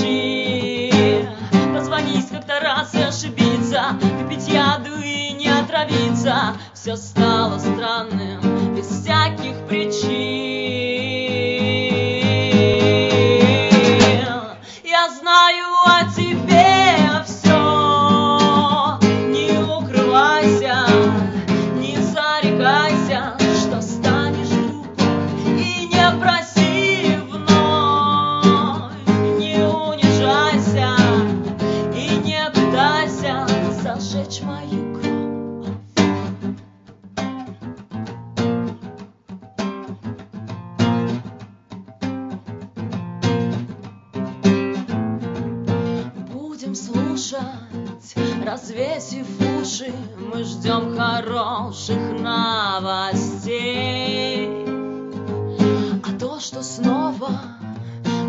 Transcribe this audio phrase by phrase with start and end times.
[0.00, 1.28] тупые врачи.
[1.74, 6.54] Позвонить как-то раз и ошибиться, выпить яду и не отравиться.
[6.74, 10.29] Все стало странным, без всяких причин.
[34.10, 35.06] Зажечь мою кровь.
[46.32, 47.38] Будем слушать,
[48.44, 49.26] развесив
[49.60, 53.28] уши, мы ждем хороших новостей.
[56.02, 57.30] А то, что снова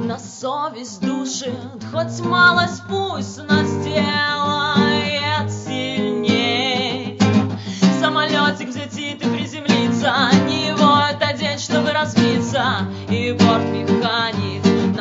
[0.06, 4.31] на совесть душит, хоть малость пусть нас делает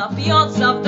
[0.00, 0.82] напьется в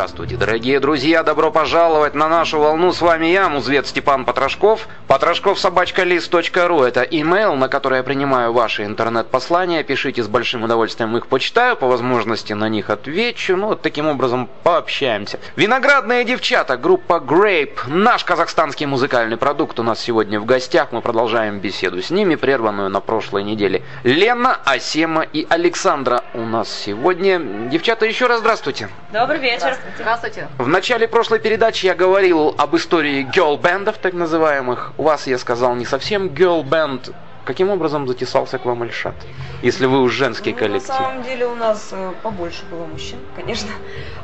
[0.00, 0.19] abraço.
[0.30, 1.22] Здравствуйте, дорогие друзья!
[1.24, 2.92] Добро пожаловать на нашу волну.
[2.92, 4.86] С вами я, музвет Степан Потрошков.
[5.08, 6.82] Потрошков собачка лист.ру.
[6.82, 9.82] Это имейл, на который я принимаю ваши интернет-послания.
[9.82, 13.56] Пишите с большим удовольствием их почитаю, по возможности на них отвечу.
[13.56, 15.40] Ну, вот таким образом пообщаемся.
[15.56, 17.88] Виноградные девчата, группа Grape.
[17.88, 20.92] Наш казахстанский музыкальный продукт у нас сегодня в гостях.
[20.92, 23.82] Мы продолжаем беседу с ними, прерванную на прошлой неделе.
[24.04, 27.40] Лена, Асема и Александра у нас сегодня.
[27.68, 28.88] Девчата, еще раз здравствуйте.
[29.12, 29.76] Добрый вечер.
[29.96, 30.19] Здравствуйте.
[30.58, 34.92] В начале прошлой передачи я говорил об истории girl-бендов, так называемых.
[34.98, 37.10] У вас, я сказал, не совсем girl-бенд.
[37.44, 39.14] Каким образом затесался к вам Альшат?
[39.62, 40.88] Если вы уж женский Ну, коллектив.
[40.88, 43.70] На самом деле у нас э, побольше было мужчин, конечно.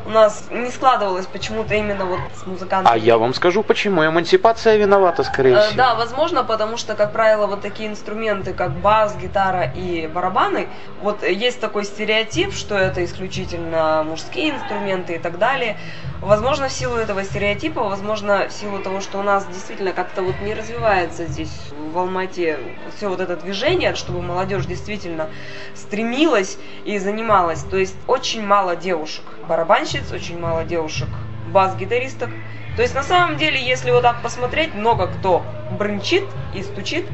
[0.05, 2.95] У нас не складывалось почему-то именно вот с музыкантами.
[2.95, 4.07] А я вам скажу почему.
[4.07, 5.77] Эмансипация виновата, скорее Э, всего.
[5.77, 10.69] Да, возможно, потому что, как правило, вот такие инструменты, как бас, гитара и барабаны,
[11.03, 15.79] вот есть такой стереотип, что это исключительно мужские инструменты и так далее.
[16.21, 20.35] Возможно, в силу этого стереотипа, возможно, в силу того, что у нас действительно как-то вот
[20.43, 21.53] не развивается здесь
[21.93, 22.59] в Алмате
[22.97, 25.29] все вот это движение, чтобы молодежь действительно
[25.75, 27.63] стремилась и занималась.
[27.63, 31.09] То есть очень мало девушек барабанщиц, очень мало девушек
[31.51, 32.31] бас-гитаристок.
[32.77, 36.25] То есть на самом деле, если вот так посмотреть, много кто брынчит
[36.55, 37.07] и стучит,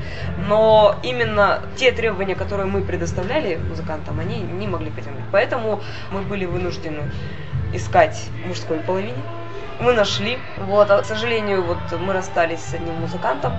[0.48, 5.22] но именно те требования, которые мы предоставляли музыкантам, они не могли потянуть.
[5.30, 7.12] Поэтому мы были вынуждены
[7.72, 9.22] искать мужской половине
[9.80, 10.38] мы нашли.
[10.58, 13.52] Вот, а, к сожалению, вот мы расстались с одним музыкантом,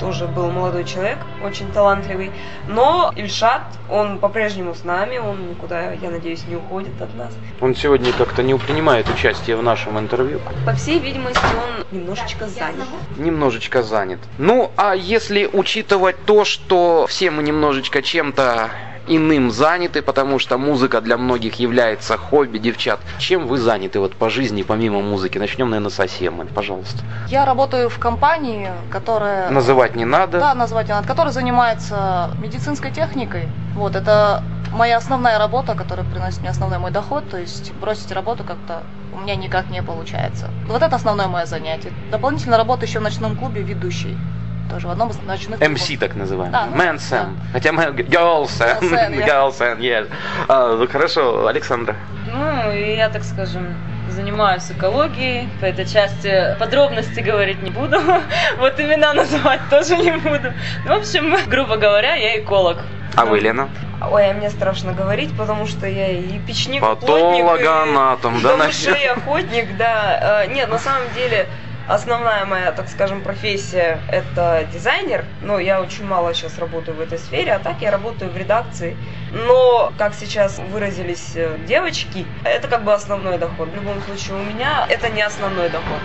[0.00, 2.30] тоже был молодой человек, очень талантливый.
[2.68, 7.32] Но Ильшат, он по-прежнему с нами, он никуда, я надеюсь, не уходит от нас.
[7.60, 10.40] Он сегодня как-то не принимает участие в нашем интервью.
[10.66, 12.86] По всей видимости, он немножечко занят.
[13.16, 14.20] Немножечко занят.
[14.38, 18.70] Ну, а если учитывать то, что все мы немножечко чем-то
[19.06, 23.00] иным заняты, потому что музыка для многих является хобби девчат.
[23.18, 25.38] Чем вы заняты вот по жизни, помимо музыки?
[25.38, 27.02] Начнем, наверное, с Асемы, пожалуйста.
[27.28, 29.50] Я работаю в компании, которая...
[29.50, 30.40] Называть не надо.
[30.40, 31.06] Да, назвать не надо.
[31.06, 33.48] Которая занимается медицинской техникой.
[33.74, 34.42] Вот, это
[34.72, 37.28] моя основная работа, которая приносит мне основной мой доход.
[37.28, 40.50] То есть бросить работу как-то у меня никак не получается.
[40.66, 41.92] Вот это основное мое занятие.
[42.10, 44.16] Дополнительно работаю еще в ночном клубе ведущей
[44.70, 46.52] тоже в одном из ночных MC так называемый.
[46.52, 46.98] Да, ну.
[47.10, 47.28] Да.
[47.52, 47.84] Хотя мы...
[47.84, 48.80] Girlsen.
[49.26, 50.10] Girlsen, yes.
[50.48, 51.96] А, ну, хорошо, Александра.
[52.32, 53.74] Ну, я, так скажем,
[54.08, 55.48] занимаюсь экологией.
[55.60, 57.98] По этой части подробности говорить не буду.
[58.58, 60.52] вот имена называть тоже не буду.
[60.84, 62.78] В общем, грубо говоря, я эколог.
[63.16, 63.68] А вы, Лена?
[64.10, 69.76] Ой, а мне страшно говорить, потому что я и печник, Патологоанатом, да, на и охотник,
[69.76, 70.42] да.
[70.42, 71.46] А, нет, на самом деле,
[71.86, 77.18] Основная моя, так скажем, профессия– это дизайнер, но я очень мало сейчас работаю в этой
[77.18, 78.96] сфере, а так я работаю в редакции.
[79.32, 83.68] Но, как сейчас выразились э, девочки, это как бы основной доход.
[83.68, 86.00] В любом случае у меня это не основной доход.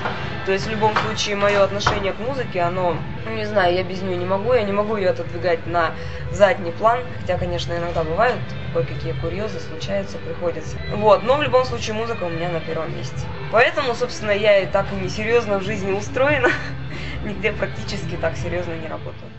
[0.46, 4.02] То есть в любом случае мое отношение к музыке, оно, ну не знаю, я без
[4.02, 5.92] нее не могу, я не могу ее отодвигать на
[6.32, 8.40] задний план, хотя, конечно, иногда бывают
[8.74, 10.78] кое-какие курьезы, случаются, приходится.
[10.94, 13.26] Вот, но в любом случае музыка у меня на первом месте.
[13.52, 16.50] Поэтому, собственно, я и так и не серьезно в жизни устроена,
[17.24, 19.32] нигде практически так серьезно не работаю.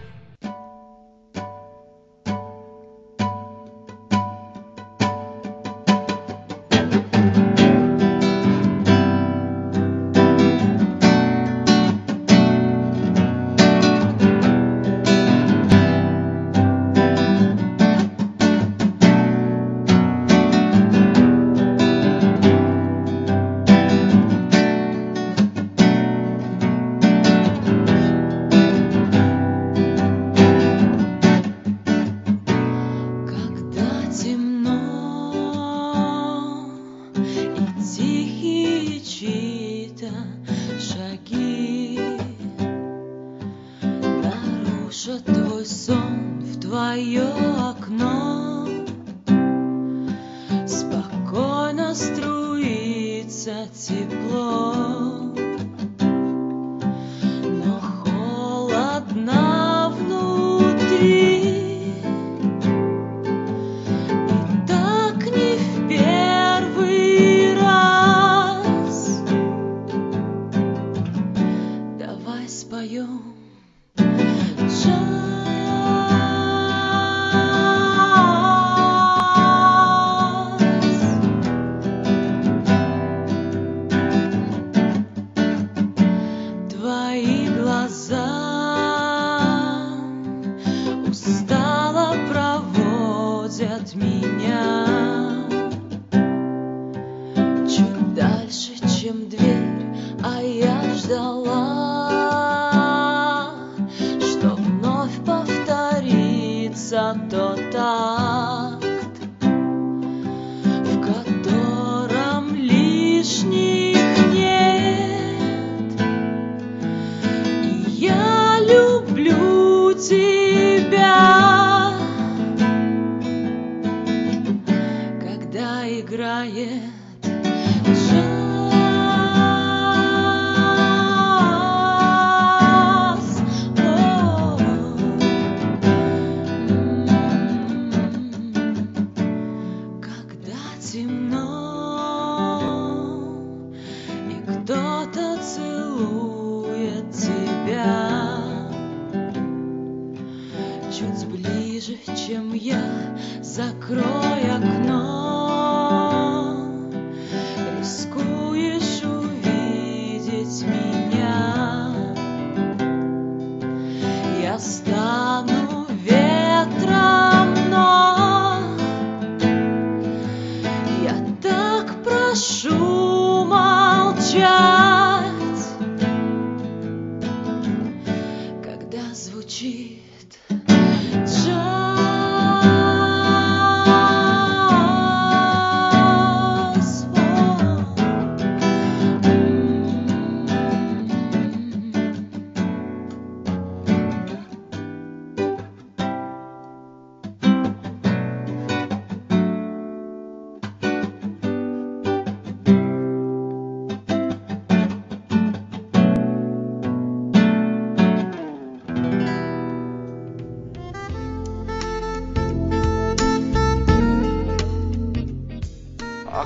[150.90, 156.29] чуть ближе, чем я, закрой окно.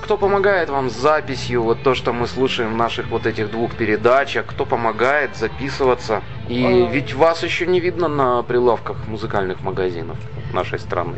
[0.05, 1.63] Кто помогает вам с записью?
[1.63, 4.45] Вот то, что мы слушаем в наших вот этих двух передачах.
[4.47, 6.21] Кто помогает записываться?
[6.47, 6.91] И Э.
[6.93, 10.19] ведь вас еще не видно на прилавках музыкальных магазинов
[10.53, 11.17] нашей страны.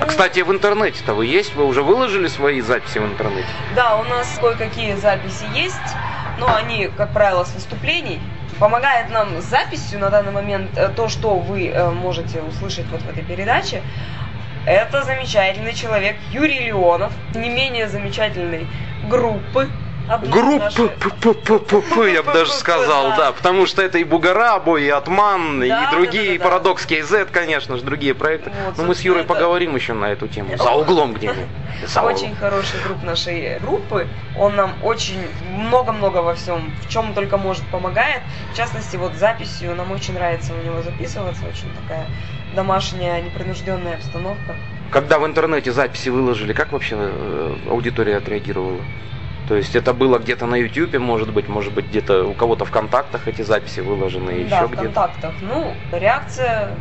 [0.00, 1.54] Ну, Кстати, в интернете-то вы есть?
[1.54, 3.48] Вы уже выложили свои записи в интернете?
[3.74, 5.96] Да, у нас кое-какие записи есть,
[6.38, 8.20] но они, как правило, с выступлений.
[8.58, 13.00] Помогает нам с записью на данный момент э, то, что вы э, можете услышать вот
[13.00, 13.80] в этой передаче.
[14.66, 18.66] Это замечательный человек Юрий Леонов, не менее замечательной
[19.08, 19.68] группы.
[20.18, 26.34] П-п-п-п-п, я бы даже сказал, да, потому что это и Бугарабо, и Атман, и другие,
[26.34, 26.38] и.
[26.38, 28.50] Парадокс KZ, конечно же, другие проекты.
[28.76, 31.46] Но мы с Юрой поговорим еще на эту тему, за углом где-нибудь.
[32.02, 34.06] Очень хороший друг нашей группы.
[34.36, 38.20] Он нам очень много-много во всем, в чем только может, помогает.
[38.52, 41.42] В частности, вот записью нам очень нравится у него записываться.
[41.46, 42.06] Очень такая
[42.54, 44.56] домашняя, непринужденная обстановка.
[44.90, 48.80] Когда в интернете записи выложили, как вообще э, аудитория отреагировала?
[49.50, 52.70] То есть это было где-то на YouTube, может быть, может быть где-то у кого-то в
[52.70, 55.34] контактах эти записи выложены, да, еще в где-то контактах.
[55.40, 56.76] Ну, реакция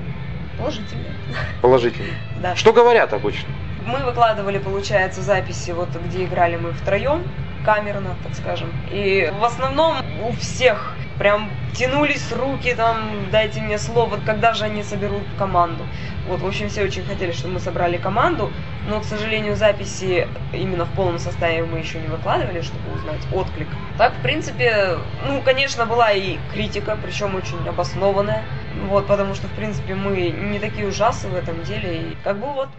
[0.56, 1.16] положительная.
[1.64, 2.14] положительно.
[2.44, 2.56] Да.
[2.56, 3.50] Что говорят обычно?
[3.88, 7.24] Мы выкладывали, получается, записи, вот где играли мы втроем,
[7.66, 8.70] камерно, так скажем.
[8.92, 14.82] И в основном у всех прям тянулись руки, там, дайте мне слово, когда же они
[14.82, 15.86] соберут команду.
[16.28, 18.52] Вот, в общем, все очень хотели, чтобы мы собрали команду,
[18.88, 23.68] но, к сожалению, записи именно в полном составе мы еще не выкладывали, чтобы узнать отклик.
[23.98, 24.98] Так, в принципе,
[25.28, 28.44] ну, конечно, была и критика, причем очень обоснованная,
[28.88, 32.48] вот, потому что, в принципе, мы не такие ужасы в этом деле, и как бы
[32.48, 32.70] вот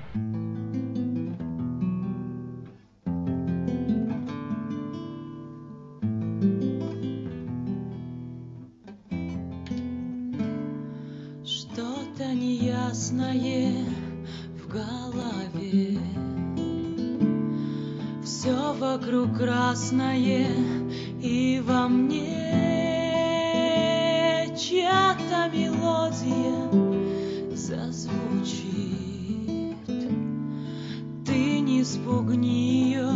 [19.40, 20.48] красное
[21.22, 22.60] и во мне
[24.58, 26.68] Чья-то мелодия
[27.56, 28.66] зазвучит.
[31.24, 33.10] Ты не спугни ее,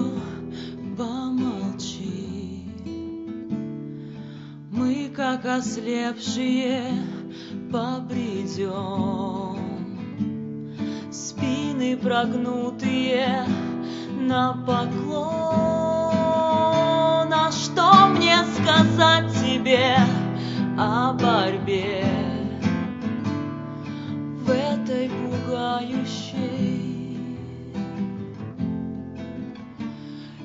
[0.96, 2.64] помолчи.
[4.70, 6.84] Мы, как ослепшие,
[7.70, 9.58] побредем
[11.12, 13.46] Спины прогнутые
[14.20, 15.73] на поклон
[17.50, 19.96] Что мне сказать тебе
[20.78, 22.04] о борьбе?
[24.40, 26.38] В этой пугающей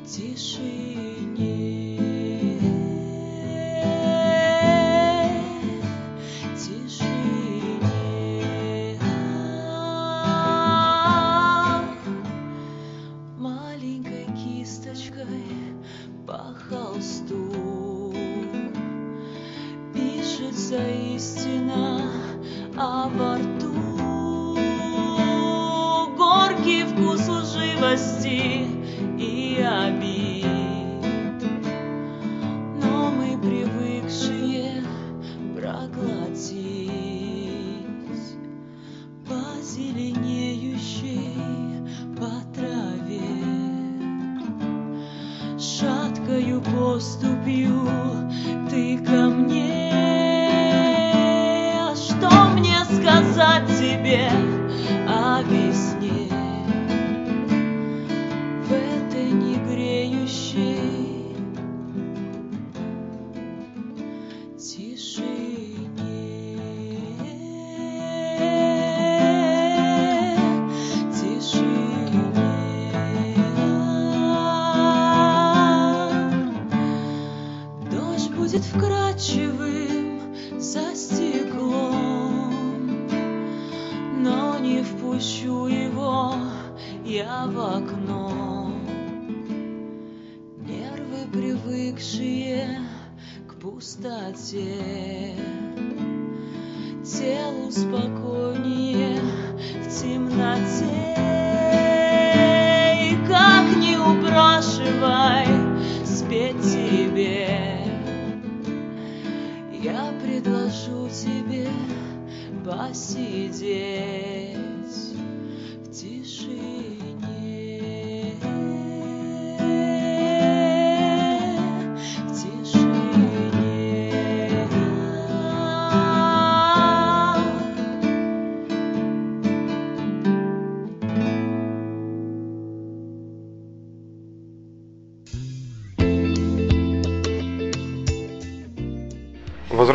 [0.05, 1.68] тишине
[16.69, 18.13] холсту
[19.93, 20.77] пишется
[21.15, 22.01] истина
[22.77, 23.73] а во рту
[26.15, 28.67] горький вкус лживости
[29.17, 29.98] и обид
[103.01, 105.47] И как не упрашивай
[106.05, 107.47] спеть тебе,
[109.81, 111.67] я предложу тебе
[112.63, 114.28] посидеть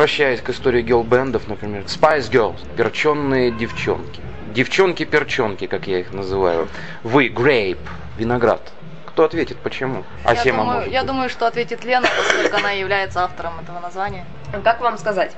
[0.05, 4.21] Возвращаясь к истории гелбендов, например, Spice Girls, перченные девчонки.
[4.53, 6.67] Девчонки-перчонки, как я их называю.
[7.01, 7.79] Вы, Grape,
[8.15, 8.61] виноград.
[9.07, 10.03] Кто ответит, почему?
[10.23, 11.07] Я Асема думаю, может я быть.
[11.07, 14.25] думаю, что ответит Лена, поскольку она является автором этого названия.
[14.63, 15.35] Как вам сказать?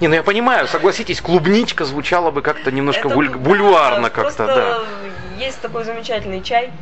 [0.00, 4.46] Не, ну я понимаю, согласитесь, клубничка звучала бы как-то немножко Это, буль- да, бульварно как-то,
[4.48, 4.78] да.
[5.38, 6.72] Есть такой замечательный чай.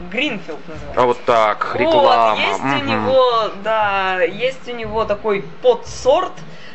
[0.00, 1.00] Гринфилд называется.
[1.00, 2.34] А вот так, реклама.
[2.34, 2.86] Вот, есть у мгм.
[2.86, 6.32] него, да, есть у него такой подсорт,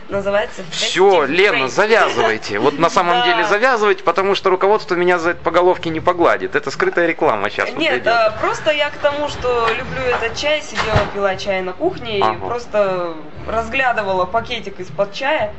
[0.10, 2.60] называется Все, Лена, завязывайте.
[2.60, 6.56] Вот на самом деле завязывайте, потому что руководство меня за это по головке не погладит.
[6.56, 11.06] Это скрытая реклама сейчас Нет, а, просто я к тому, что люблю этот чай, сидела,
[11.14, 13.16] пила чай на кухне и просто
[13.48, 15.54] разглядывала пакетик из-под чая.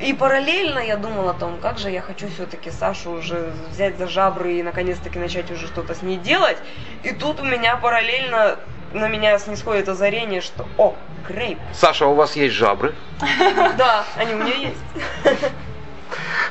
[0.00, 4.08] И параллельно я думала о том, как же я хочу все-таки Сашу уже взять за
[4.08, 6.58] жабры и наконец-таки начать уже что-то с ней делать.
[7.04, 8.58] И тут у меня параллельно
[8.92, 10.94] на меня снисходит озарение, что о,
[11.28, 11.58] грейп.
[11.72, 12.94] Саша, а у вас есть жабры?
[13.76, 14.78] Да, они у меня есть.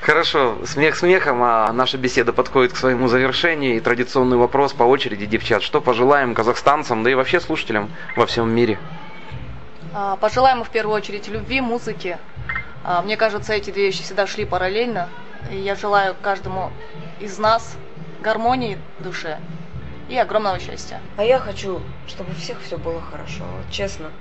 [0.02, 3.78] Хорошо, смех смехом, а наша беседа подходит к своему завершению.
[3.78, 5.64] И традиционный вопрос по очереди, девчат.
[5.64, 8.78] Что пожелаем казахстанцам, да и вообще слушателям во всем мире?
[9.94, 12.18] А, Пожелаем в первую очередь любви, музыки.
[12.84, 15.10] А, Мне кажется, эти две вещи всегда шли параллельно.
[15.52, 16.72] И я желаю каждому
[17.20, 17.78] из нас
[18.22, 19.40] гармонии в душе
[20.10, 21.00] и огромного счастья.
[21.18, 24.12] А я хочу, чтобы у всех все было хорошо, честно.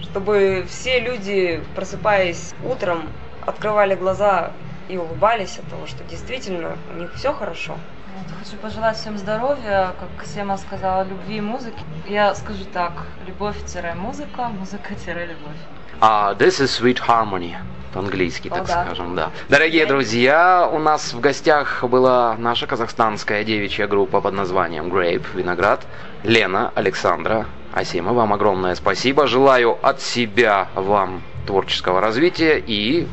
[0.00, 3.08] Чтобы все люди, просыпаясь утром,
[3.46, 4.52] открывали глаза
[4.88, 7.76] и улыбались от того, что действительно у них все хорошо.
[8.16, 11.82] Вот, Хочу пожелать всем здоровья, как Сема сказала, любви и музыки.
[12.08, 12.92] Я скажу так,
[13.26, 15.79] любовь-музыка, музыка-любовь.
[16.00, 17.54] А, this is sweet harmony.
[17.92, 18.84] По-английски, О, так да.
[18.84, 19.30] скажем, да.
[19.48, 25.84] Дорогие друзья, у нас в гостях была наша казахстанская девичья группа под названием Grape, Виноград.
[26.22, 29.26] Лена, Александра, Асима, вам огромное спасибо.
[29.26, 33.06] Желаю от себя вам творческого развития и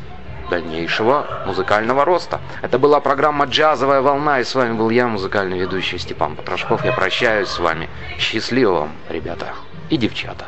[0.48, 2.40] дальнейшего музыкального роста.
[2.62, 6.84] Это была программа «Джазовая волна», и с вами был я, музыкальный ведущий Степан Потрошков.
[6.84, 7.90] Я прощаюсь с вами.
[8.18, 9.48] Счастливо вам, ребята
[9.90, 10.46] и девчата.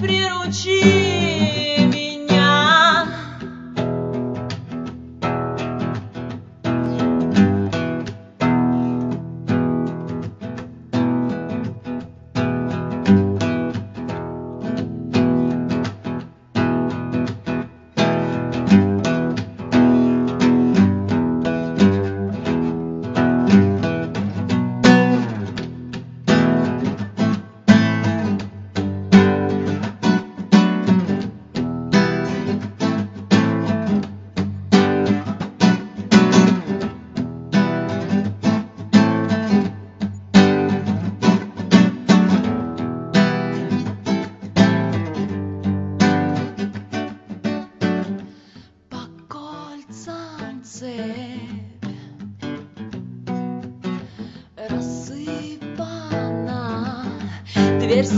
[0.00, 0.82] Приручи,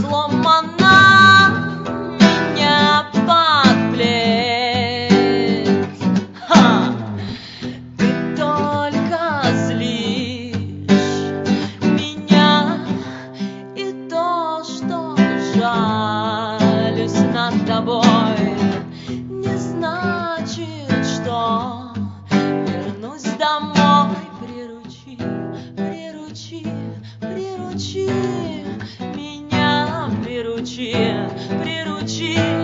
[32.21, 32.60] she